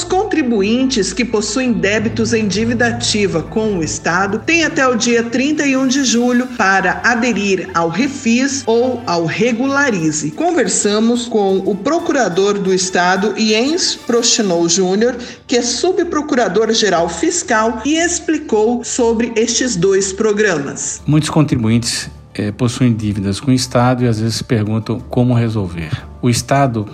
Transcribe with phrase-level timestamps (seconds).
[0.00, 5.22] Os contribuintes que possuem débitos em dívida ativa com o Estado têm até o dia
[5.22, 10.30] 31 de julho para aderir ao Refis ou ao Regularize.
[10.30, 18.82] Conversamos com o procurador do Estado, Jens Prochnow Júnior, que é subprocurador-geral fiscal, e explicou
[18.82, 21.02] sobre estes dois programas.
[21.06, 25.90] Muitos contribuintes eh, possuem dívidas com o Estado e às vezes perguntam como resolver.
[26.22, 26.88] O Estado,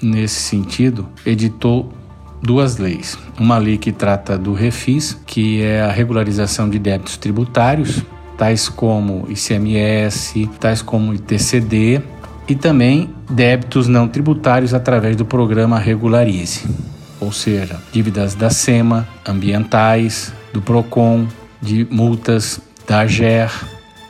[0.00, 1.92] nesse sentido, editou
[2.42, 3.16] duas leis.
[3.38, 8.02] Uma lei que trata do refis, que é a regularização de débitos tributários,
[8.36, 12.02] tais como ICMS, tais como ITCD,
[12.48, 16.66] e também débitos não tributários através do programa Regularize,
[17.20, 21.26] ou seja, dívidas da SEMA, ambientais, do PROCON,
[21.60, 23.50] de multas da AGER,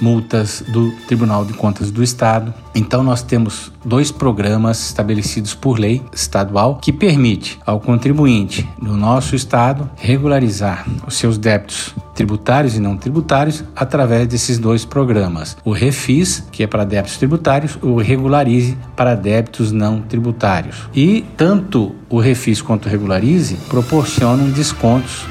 [0.00, 2.52] multas do Tribunal de Contas do Estado.
[2.74, 9.34] Então nós temos dois programas estabelecidos por lei estadual que permite ao contribuinte do nosso
[9.34, 15.56] estado regularizar os seus débitos tributários e não tributários através desses dois programas.
[15.64, 20.88] O Refis, que é para débitos tributários, o Regularize para débitos não tributários.
[20.94, 25.26] E tanto o Refis quanto o Regularize proporcionam descontos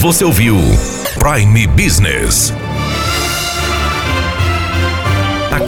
[0.00, 0.56] Você ouviu
[1.16, 2.52] Prime Business